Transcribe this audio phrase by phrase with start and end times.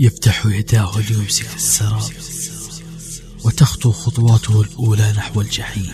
[0.00, 2.12] يفتح يداه ليمسك السراب
[3.44, 5.92] وتخطو خطواته الأولى نحو الجحيم.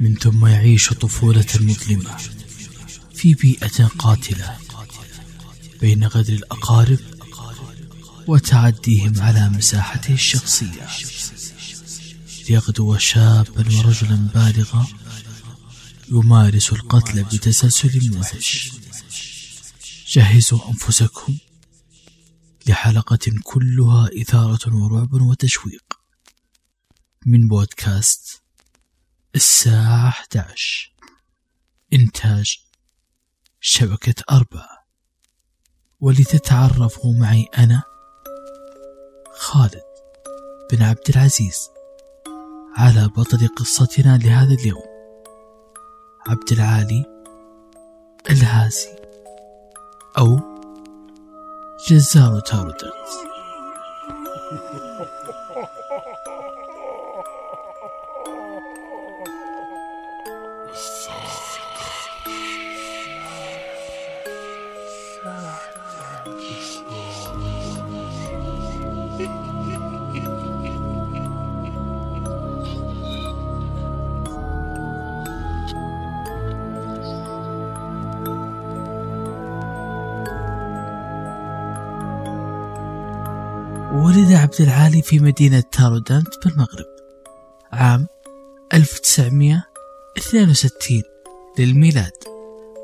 [0.00, 2.16] من ثم يعيش طفولة مظلمة
[3.14, 4.56] في بيئة قاتلة
[5.80, 6.98] بين غدر الأقارب
[8.26, 10.88] وتعديهم على مساحته الشخصية.
[12.48, 14.86] ليغدو شابا ورجلا بالغا
[16.12, 18.70] يمارس القتل بتسلسل موحش.
[20.08, 21.36] جهزوا أنفسكم
[22.68, 25.84] لحلقة كلها إثارة ورعب وتشويق.
[27.26, 28.42] من بودكاست
[29.34, 30.94] الساعة 11
[31.92, 32.58] إنتاج
[33.60, 34.86] شبكة أربعة
[36.00, 37.82] ولتتعرفوا معي أنا
[39.34, 39.84] خالد
[40.72, 41.68] بن عبد العزيز
[42.76, 44.94] على بطل قصتنا لهذا اليوم.
[46.26, 47.04] عبد العالي
[48.30, 48.98] الهازي
[50.18, 50.53] أو
[51.88, 52.90] جزار تاردنز
[84.14, 86.86] ولد عبد العالي في مدينة تارودانت بالمغرب.
[87.72, 88.06] عام
[88.74, 91.02] 1962
[91.58, 92.12] للميلاد.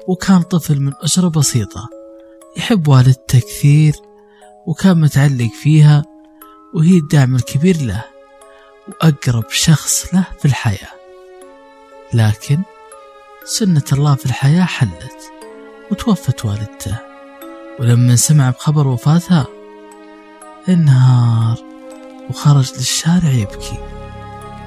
[0.09, 1.89] وكان طفل من أسرة بسيطة.
[2.57, 3.95] يحب والدته كثير
[4.67, 6.05] وكان متعلق فيها
[6.75, 8.05] وهي الدعم الكبير له
[8.89, 10.93] وأقرب شخص له في الحياة.
[12.15, 12.59] لكن
[13.45, 15.33] سنة الله في الحياة حلت
[15.91, 16.99] وتوفت والدته.
[17.81, 19.47] ولما سمع بخبر وفاتها
[20.69, 21.59] انهار
[22.31, 23.79] وخرج للشارع يبكي.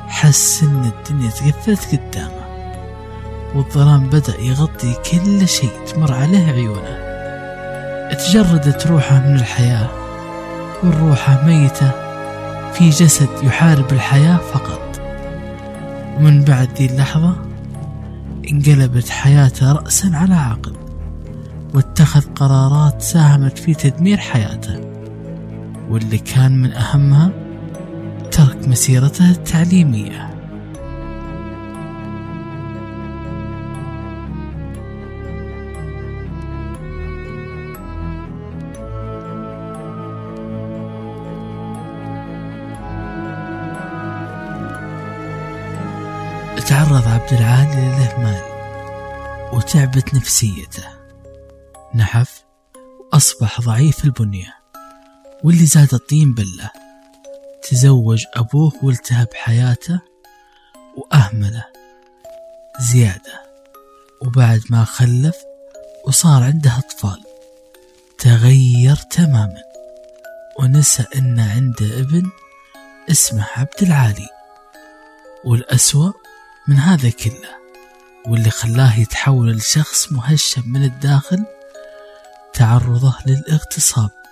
[0.08, 2.44] حس إن الدنيا تقفلت قدامه.
[3.56, 7.04] والظلام بدأ يغطي كل شيء تمر عليه عيونه.
[8.14, 9.90] تجردت روحه من الحياة.
[10.84, 11.92] والروحه ميتة.
[12.74, 15.02] في جسد يحارب الحياة فقط.
[16.18, 17.36] ومن بعد ذي اللحظة
[18.52, 20.76] انقلبت حياته رأسا على عقب.
[21.74, 24.93] واتخذ قرارات ساهمت في تدمير حياته.
[25.90, 27.32] واللي كان من أهمها
[28.32, 30.30] ترك مسيرته التعليمية.
[46.68, 48.42] تعرض عبد العالي للإهمال
[49.54, 50.84] وتعبت نفسيته.
[51.96, 52.46] نحف
[53.14, 54.63] وأصبح ضعيف البنية.
[55.44, 56.72] واللي زاد الطين بلة
[57.70, 60.00] تزوج أبوه والتهب حياته
[60.98, 61.66] وأهمله
[62.80, 63.44] زيادة.
[64.22, 65.36] وبعد ما خلف
[66.08, 67.24] وصار عنده أطفال.
[68.18, 69.64] تغير تماما.
[70.60, 72.32] ونسى أن عنده ابن
[73.12, 74.30] اسمه عبد العالي.
[75.46, 76.12] والأسوأ
[76.68, 77.54] من هذا كله.
[78.28, 81.46] واللي خلاه يتحول لشخص مهشم من الداخل.
[82.54, 84.23] تعرضه للاغتصاب.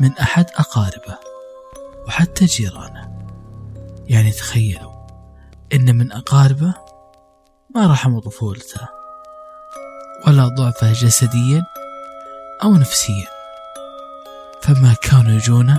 [0.00, 1.18] من أحد أقاربه
[2.06, 3.14] وحتى جيرانه.
[4.06, 4.92] يعني تخيلوا
[5.74, 6.74] إن من أقاربه
[7.74, 8.88] ما رحموا طفولته
[10.26, 11.62] ولا ضعفه جسديا
[12.62, 13.26] أو نفسيا
[14.62, 15.78] فما كانوا يجونه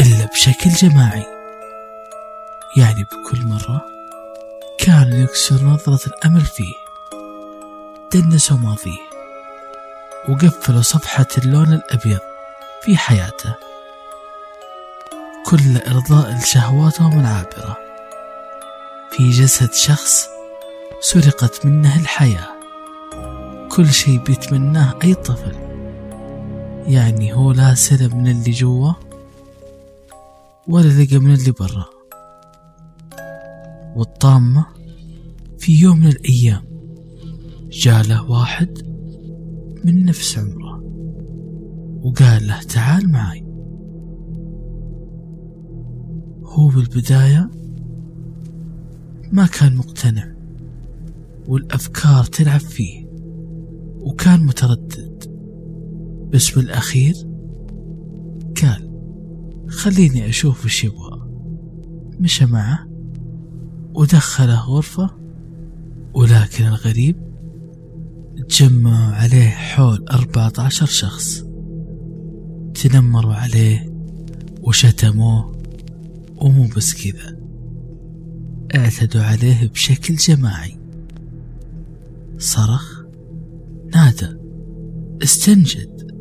[0.00, 1.26] إلا بشكل جماعي.
[2.76, 3.82] يعني بكل مرة
[4.78, 6.74] كانوا يكسر نظرة الأمل فيه
[8.14, 9.10] دنسوا ماضيه
[10.28, 12.29] وقفلوا صفحة اللون الأبيض
[12.82, 13.54] في حياته.
[15.46, 17.76] كل إرضاء لشهواتهم العابرة
[19.12, 20.26] في جسد شخص
[21.00, 22.48] سرقت منه الحياة.
[23.72, 25.54] كل شيء بيتمناه أي طفل.
[26.86, 28.92] يعني هو لا سلب من اللي جوا
[30.66, 31.86] ولا لقى من اللي برا.
[33.96, 34.66] والطامة
[35.58, 36.64] في يوم من الأيام
[37.70, 38.78] جاله واحد
[39.84, 40.69] من نفس عمره.
[42.02, 43.44] وقال له تعال معي.
[46.44, 47.50] هو بالبداية
[49.32, 50.34] ما كان مقتنع
[51.48, 53.06] والأفكار تلعب فيه
[54.00, 55.24] وكان متردد.
[56.32, 57.14] بس بالأخير
[58.62, 58.90] قال
[59.68, 61.30] خليني أشوف وش يبغى.
[62.20, 62.88] مشى معه
[63.94, 65.10] ودخله غرفة
[66.14, 67.16] ولكن الغريب
[68.48, 71.49] تجمعوا عليه حول أربعة عشر شخص.
[72.74, 73.92] تنمروا عليه
[74.62, 75.62] وشتموه
[76.36, 77.36] ومو بس كذا.
[78.74, 80.78] اعتدوا عليه بشكل جماعي.
[82.38, 83.02] صرخ.
[83.94, 84.36] نادى.
[85.22, 86.14] استنجد.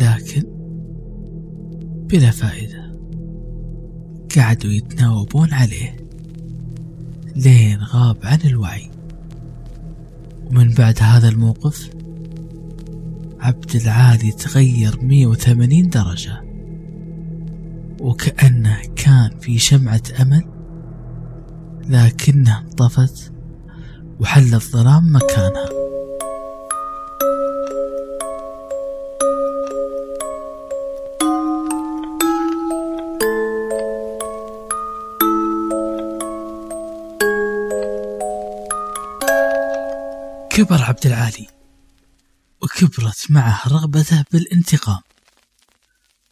[0.00, 0.42] لكن
[2.08, 2.96] بلا فائدة.
[4.36, 5.96] قعدوا يتناوبون عليه.
[7.36, 8.90] لين غاب عن الوعي.
[10.46, 11.93] ومن بعد هذا الموقف
[13.44, 16.42] عبد العالي تغير 180 درجة.
[18.00, 20.44] وكأنه كان في شمعة أمل
[21.88, 23.32] لكنها انطفت
[24.20, 25.68] وحل الظلام مكانها.
[40.50, 41.46] كبر عبد العالي.
[42.74, 45.00] وكبرت معه رغبته بالانتقام.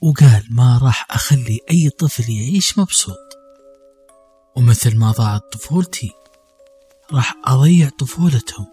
[0.00, 3.18] وقال ما راح أخلي أي طفل يعيش مبسوط.
[4.56, 6.10] ومثل ما ضاعت طفولتي
[7.12, 8.66] راح أضيع طفولتهم.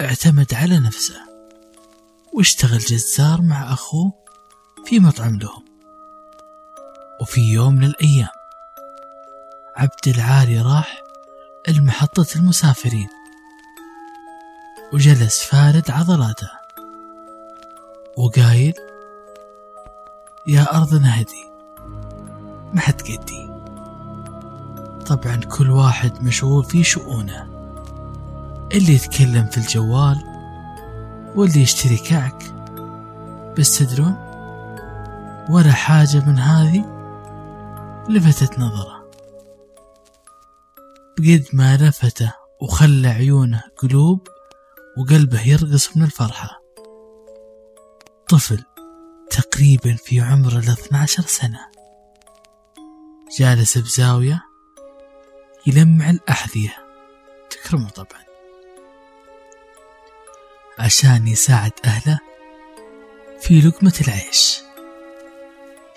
[0.00, 1.20] اعتمد على نفسه.
[2.34, 4.12] واشتغل جزار مع أخوه
[4.86, 5.64] في مطعم لهم.
[7.20, 8.28] وفي يوم من الأيام
[9.76, 11.02] عبد العالي راح
[11.68, 13.19] المحطة المسافرين.
[14.92, 16.50] وجلس فارد عضلاته.
[18.16, 18.74] وقايل
[20.46, 21.44] يا أرض نهدي
[22.72, 23.50] ما حد قدي.
[25.06, 27.48] طبعا كل واحد مشغول في شؤونه.
[28.72, 30.16] اللي يتكلم في الجوال
[31.36, 32.54] واللي يشتري كعك.
[33.58, 34.14] بس تدرون
[35.50, 36.84] ولا حاجة من هذه
[38.08, 39.10] لفتت نظره.
[41.18, 44.28] بقد ما لفته وخلى عيونه قلوب
[45.00, 46.62] وقلبه يرقص من الفرحة.
[48.28, 48.64] طفل
[49.30, 51.60] تقريبا في عمر ال 12 سنة.
[53.38, 54.42] جالس بزاوية
[55.66, 56.76] يلمع الأحذية.
[57.50, 58.24] تكرمه طبعا.
[60.78, 62.18] عشان يساعد أهله
[63.40, 64.60] في لقمة العيش.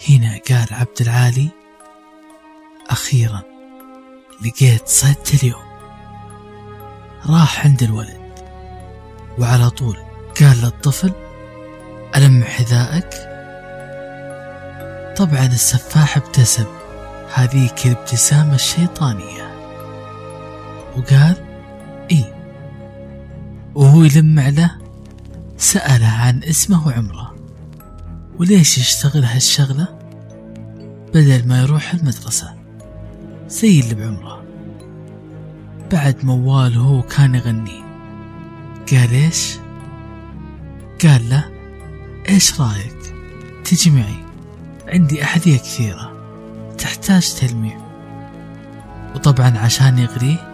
[0.09, 1.49] هنا قال عبد العالي
[2.89, 3.43] أخيرا
[4.45, 5.73] لقيت صد اليوم.
[7.25, 8.22] راح عند الولد.
[9.39, 9.97] وعلى طول.
[10.41, 11.11] قال للطفل
[12.15, 13.09] ألمع حذائك
[15.17, 16.65] طبعا السفاح ابتسم.
[17.33, 19.53] هذيك الابتسامة الشيطانية.
[20.97, 21.35] وقال
[22.11, 22.33] إي.
[23.75, 24.71] وهو يلمع له
[25.57, 27.35] سأله عن اسمه وعمره.
[28.39, 29.87] وليش يشتغل هالشغلة؟
[31.13, 32.53] بدل ما يروح المدرسة.
[33.47, 34.43] زي اللي بعمره.
[35.91, 37.82] بعد موال هو كان يغني.
[38.93, 39.57] قال إيش؟
[41.03, 41.51] قال له
[42.29, 43.15] إيش رأيك؟
[43.65, 44.25] تجي معي.
[44.87, 46.13] عندي أحذية كثيرة
[46.77, 47.77] تحتاج تلميع.
[49.15, 50.53] وطبعا عشان يغريه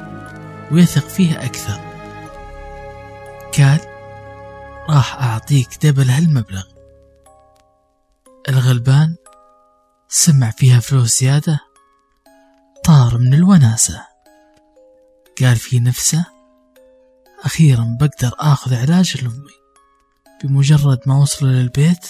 [0.71, 1.79] ويثق فيه أكثر.
[3.57, 3.79] قال
[4.89, 6.63] راح أعطيك دبل هالمبلغ.
[8.49, 9.15] الغلبان
[10.09, 11.59] سمع فيها فلوس زيادة
[12.83, 14.05] طار من الوناسة.
[15.41, 16.38] قال في نفسه
[17.45, 19.59] أخيرا بقدر آخذ علاج لأمي.
[20.43, 22.07] بمجرد ما وصلوا للبيت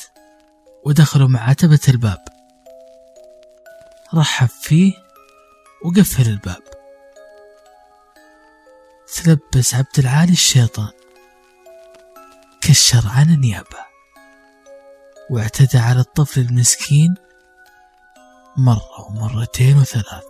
[0.85, 2.23] ودخلوا مع عتبة الباب.
[4.13, 4.93] رحب فيه
[5.85, 6.63] وقفل الباب.
[9.15, 10.91] تلبس عبد العالي الشيطان.
[12.61, 13.79] كشر عن النيابة.
[15.29, 17.15] واعتدى على الطفل المسكين
[18.57, 20.23] مرة ومرتين وثلاث.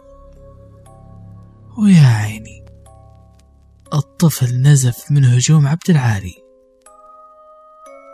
[1.77, 2.68] ويا عيني.
[3.93, 6.35] الطفل نزف من هجوم عبد العالي.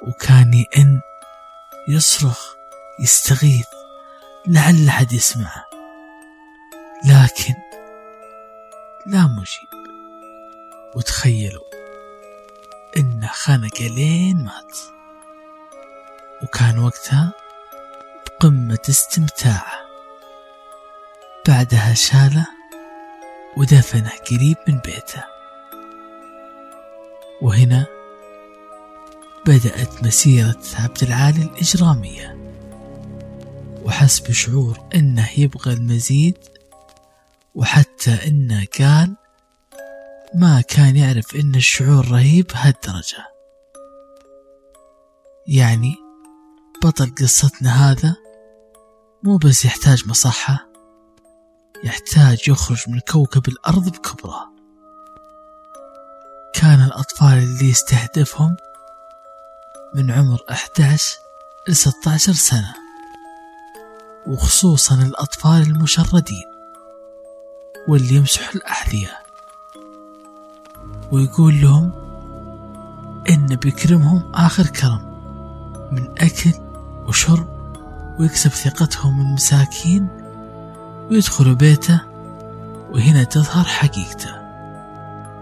[0.08, 1.02] وكان يئن
[1.90, 2.56] يصرخ
[3.00, 3.68] يستغيث
[4.48, 5.66] لعل أحد يسمعه.
[7.06, 7.54] لكن
[9.08, 9.86] لا مجيب.
[10.96, 11.66] وتخيلوا
[12.98, 14.78] إنه خنق لين مات.
[16.44, 17.34] وكان وقتها
[18.28, 19.86] بقمة استمتاعه.
[21.48, 22.48] بعدها شاله
[23.58, 25.35] ودفنه قريب من بيته.
[27.46, 27.86] وهنا
[29.46, 32.38] بدأت مسيرة عبد العالي الإجرامية.
[33.84, 36.38] وحس بشعور أنه يبغى المزيد
[37.56, 39.16] وحتى أنه قال
[40.36, 43.26] ما كان يعرف أن الشعور رهيب هالدرجة.
[45.48, 45.96] يعني
[46.84, 48.16] بطل قصتنا هذا
[49.24, 50.68] مو بس يحتاج مصحة
[51.84, 54.55] يحتاج يخرج من كوكب الأرض بكبره.
[56.66, 58.56] كان الأطفال اللي يستهدفهم
[59.96, 61.18] من عمر 11
[61.68, 62.74] ل 16 سنة
[64.28, 66.46] وخصوصا الأطفال المشردين
[67.88, 69.18] واللي يمسحوا الأحذية
[71.12, 71.92] ويقول لهم
[73.30, 75.02] إن بيكرمهم آخر كرم
[75.92, 76.54] من أكل
[77.08, 77.48] وشرب
[78.20, 80.08] ويكسب ثقتهم المساكين
[81.12, 82.02] ويدخلوا بيته
[82.92, 84.35] وهنا تظهر حقيقته.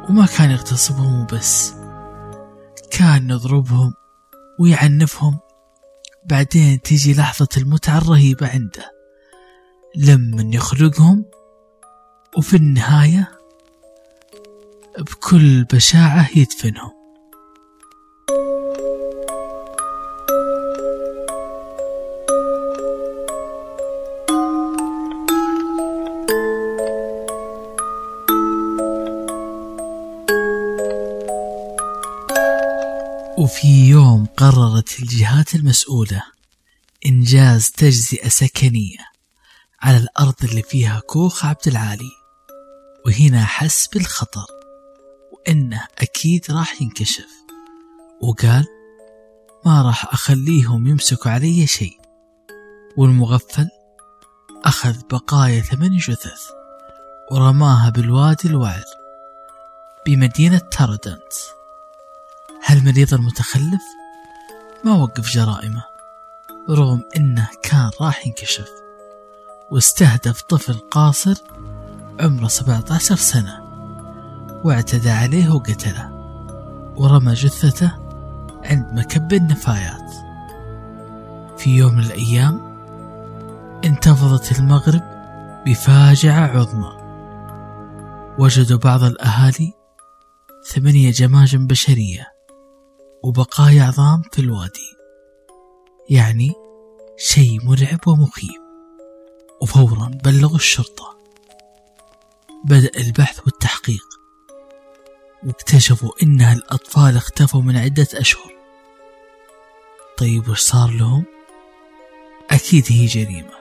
[0.09, 1.73] وما كان يغتصبهم وبس.
[2.91, 3.93] كان يضربهم
[4.59, 5.39] ويعنفهم.
[6.25, 8.91] بعدين تيجي لحظة المتعة الرهيبة عنده.
[9.95, 11.25] لما يخرجهم
[12.37, 13.31] وفي النهاية
[14.99, 17.02] بكل بشاعة يدفنهم.
[33.43, 36.23] وفي يوم قررت الجهات المسؤولة
[37.05, 38.97] إنجاز تجزئة سكنية
[39.81, 42.11] على الأرض اللي فيها كوخ عبد العالي
[43.05, 44.45] وهنا حس بالخطر
[45.31, 47.29] وإنه أكيد راح ينكشف.
[48.21, 48.65] وقال
[49.65, 51.97] ما راح أخليهم يمسكوا علي شيء.
[52.97, 53.69] والمغفل
[54.65, 56.41] أخذ بقايا ثمن جثث
[57.31, 58.83] ورماها بالوادي الوعر
[60.05, 61.33] بمدينة تاردنت
[62.65, 63.83] هالمريض المتخلف
[64.85, 65.83] ما وقف جرائمه.
[66.69, 68.69] رغم إنه كان راح ينكشف.
[69.71, 71.35] واستهدف طفل قاصر
[72.19, 73.59] عمره 17 سنة.
[74.63, 76.11] واعتدى عليه وقتله.
[76.95, 77.91] ورمى جثته
[78.63, 80.11] عند مكب النفايات.
[81.57, 82.61] في يوم من الأيام
[83.85, 85.01] انتفضت المغرب
[85.65, 86.97] بفاجعة عظمى.
[88.39, 89.73] وجدوا بعض الأهالي
[90.73, 92.32] ثمانية جماجم بشرية.
[93.23, 94.97] وبقايا عظام في الوادي.
[96.09, 96.53] يعني
[97.17, 98.61] شيء مرعب ومخيف.
[99.61, 101.17] وفورا بلغوا الشرطة.
[102.65, 104.05] بدأ البحث والتحقيق.
[105.43, 108.51] واكتشفوا إن الأطفال اختفوا من عدة أشهر.
[110.17, 111.23] طيب وش صار لهم؟
[112.51, 113.53] أكيد هي جريمة.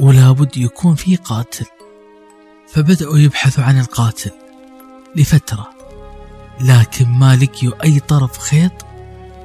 [0.00, 1.66] ولا بد يكون في قاتل.
[2.68, 4.30] فبدأوا يبحثوا عن القاتل
[5.16, 5.73] لفترة.
[6.60, 8.72] لكن ما لقيوا أي طرف خيط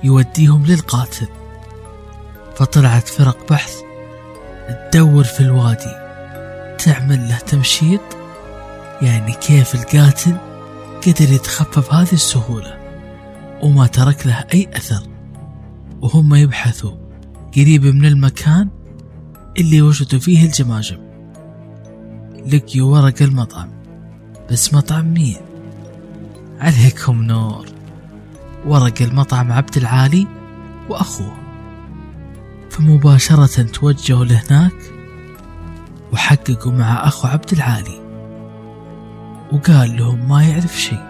[0.04, 1.28] يوديهم للقاتل.
[2.56, 3.76] فطلعت فرق بحث
[4.92, 6.10] تدور في الوادي.
[6.78, 8.02] تعمل له تمشيط؟
[9.02, 10.38] يعني كيف القاتل
[11.08, 12.78] قدر يتخفى بهذه السهولة
[13.64, 15.04] وما ترك له أي أثر؟
[16.02, 16.92] وهم يبحثوا
[17.56, 18.70] قريب من المكان
[19.58, 21.10] اللي وجدوا فيه الجماجم.
[22.54, 23.70] لقيوا ورق المطعم
[24.52, 25.49] بس مطعم مين؟
[26.60, 27.66] عليكم نور.
[28.66, 30.28] ورق المطعم عبد العالي
[30.90, 31.38] وأخوه.
[32.70, 34.92] فمباشرة توجهوا لهناك
[36.14, 38.00] وحققوا مع أخو عبد العالي.
[39.52, 41.10] وقال لهم ما يعرف شيء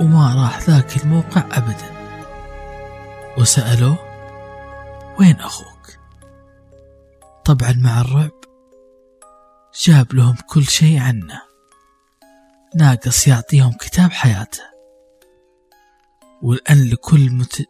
[0.00, 1.96] وما راح ذاك الموقع أبدا.
[3.38, 3.98] وسألوه
[5.18, 5.98] وين أخوك?
[7.44, 8.30] طبعا مع الرعب
[9.84, 11.45] جاب لهم كل شيء عنه.
[12.74, 14.62] ناقص يعطيهم كتاب حياته.
[16.42, 17.68] والآن لكل مت...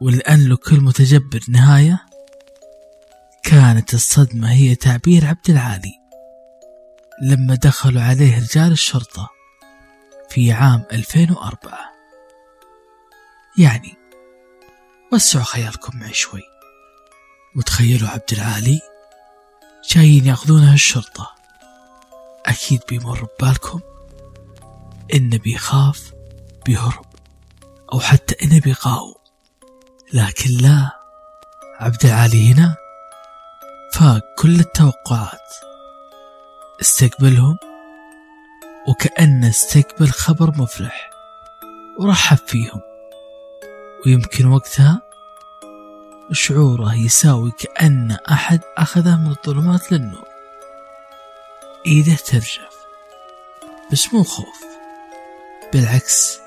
[0.00, 2.06] والآن لكل متجبر نهاية
[3.42, 5.92] كانت الصدمة هي تعبير عبد العالي.
[7.22, 9.28] لما دخلوا عليه رجال الشرطة
[10.30, 11.78] في عام 2004
[13.58, 13.96] يعني
[15.12, 16.42] وسعوا خيالكم معي شوي.
[17.56, 18.80] وتخيلوا عبد العالي
[19.90, 21.34] جايين يأخذونه الشرطة.
[22.46, 23.80] أكيد بيمر ببالكم.
[25.14, 26.12] إنه بيخاف
[26.66, 27.06] بيهرب
[27.92, 29.14] أو حتى إنه بيقاوم.
[30.12, 30.90] لكن لا
[31.80, 32.76] عبد العالي هنا
[33.94, 35.52] فاق كل التوقعات.
[36.80, 37.58] استقبلهم
[38.88, 41.10] وكأنه استقبل خبر مفرح
[41.98, 42.80] ورحب فيهم.
[44.06, 45.02] ويمكن وقتها
[46.32, 50.26] شعوره يساوي كأن أحد أخذه من الظلمات للنور.
[51.86, 52.76] إيده ترجف
[53.92, 54.75] بس مو خوف.
[55.76, 56.38] بالعكس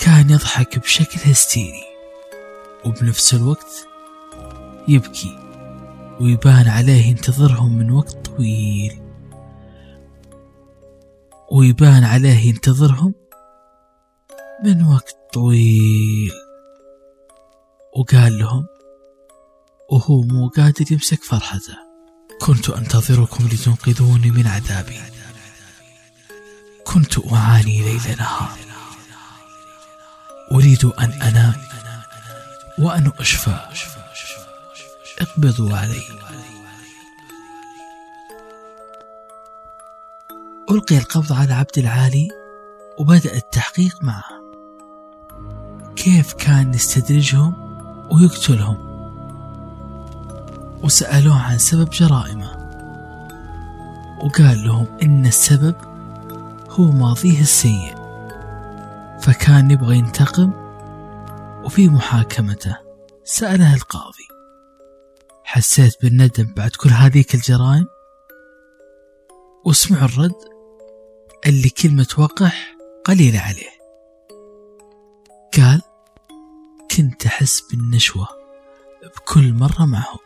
[0.00, 1.84] كان يضحك بشكل هستيري
[2.84, 3.88] وبنفس الوقت
[4.88, 5.38] يبكي
[6.20, 9.02] ويبان عليه ينتظرهم من وقت طويل.
[11.52, 13.14] ويبان عليه ينتظرهم
[14.64, 16.32] من وقت طويل.
[17.96, 18.66] وقال لهم
[19.90, 21.76] وهو مو قادر يمسك فرحته.
[22.40, 25.15] كنت أنتظركم لتنقذوني من عذابي.
[26.96, 28.58] كنت أعاني ليل نهار.
[30.52, 31.54] أريد أن أنام
[32.78, 33.58] وأن أشفى.
[35.18, 36.02] اقبضوا علي.
[40.70, 42.28] ألقي القبض على عبد العالي
[42.98, 44.24] وبدأ التحقيق معه.
[45.96, 47.54] كيف كان يستدرجهم
[48.10, 48.76] ويقتلهم؟
[50.82, 52.50] وسألوه عن سبب جرائمه.
[54.22, 55.95] وقال لهم إن السبب
[56.80, 57.94] هو ماضيه السيء
[59.20, 60.52] فكان يبغى ينتقم
[61.64, 62.76] وفي محاكمته
[63.24, 64.28] سأله القاضي
[65.44, 67.86] حسيت بالندم بعد كل هذيك الجرائم؟
[69.64, 70.34] واسمعوا الرد
[71.46, 73.76] اللي كلمة وقح قليلة عليه.
[75.56, 75.82] قال
[76.96, 78.28] كنت أحس بالنشوة
[79.16, 80.18] بكل مرة معهم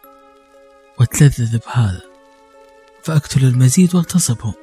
[1.01, 2.03] وأتلذذ بهذا
[3.03, 4.55] فأقتل المزيد وأغتصبهم.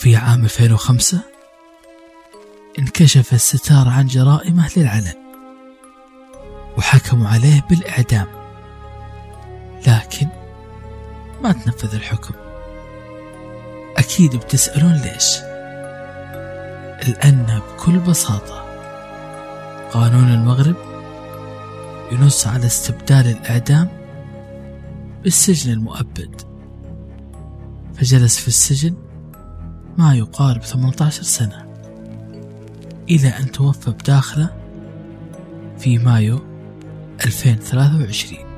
[0.00, 1.20] وفي عام 2005
[2.78, 5.14] انكشف الستار عن جرائمه للعلن
[6.78, 8.26] وحكموا عليه بالإعدام
[9.86, 10.28] لكن
[11.42, 12.34] ما تنفذ الحكم.
[13.96, 15.36] أكيد بتسألون ليش؟
[17.08, 18.64] لأن بكل بساطة
[19.92, 20.76] قانون المغرب
[22.12, 23.88] ينص على استبدال الإعدام
[25.22, 26.42] بالسجن المؤبد.
[27.94, 29.09] فجلس في السجن
[30.00, 31.66] ما يقارب 18 سنة.
[33.10, 34.50] إلى أن توفى بداخله
[35.78, 36.40] في مايو
[37.24, 38.49] 2023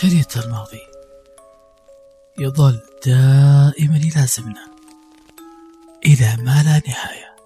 [0.00, 0.86] شريط الماضي.
[2.38, 4.66] يظل دائما يلازمنا
[6.06, 7.36] إلى ما لا نهاية.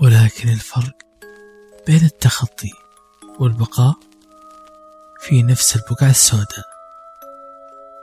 [0.00, 0.96] ولكن الفرق
[1.86, 2.72] بين التخطي
[3.38, 3.94] والبقاء
[5.20, 6.66] في نفس البقعة السوداء.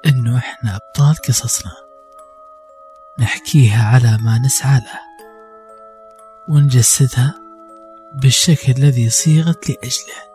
[0.05, 1.75] إنه إحنا أبطال قصصنا.
[3.19, 4.99] نحكيها على ما نسعى له.
[6.47, 7.33] ونجسدها
[8.13, 10.27] بالشكل الذي صيغت لأجله.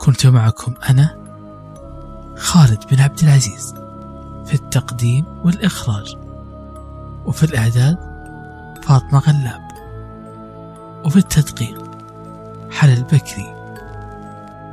[0.00, 1.23] كنت معكم أنا
[2.36, 3.74] خالد بن عبد العزيز
[4.46, 6.16] في التقديم والإخراج
[7.26, 7.98] وفي الإعداد
[8.82, 9.68] فاطمة غلاب
[11.04, 11.90] وفي التدقيق
[12.70, 13.54] حل البكري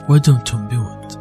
[0.10, 1.20] ودمتم بود.